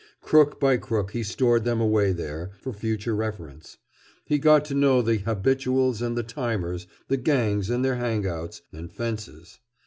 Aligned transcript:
Crook 0.19 0.59
by 0.59 0.77
crook 0.77 1.11
he 1.11 1.21
stored 1.21 1.63
them 1.63 1.79
away 1.79 2.11
there, 2.11 2.49
for 2.59 2.73
future 2.73 3.15
reference. 3.15 3.77
He 4.25 4.39
got 4.39 4.65
to 4.65 4.73
know 4.73 5.03
the 5.03 5.17
"habituals" 5.17 6.01
and 6.01 6.17
the 6.17 6.23
"timers," 6.23 6.87
the 7.07 7.17
"gangs" 7.17 7.69
and 7.69 7.85
their 7.85 7.97
"hang 7.97 8.25
outs" 8.25 8.63
and 8.73 8.91
"fences." 8.91 9.59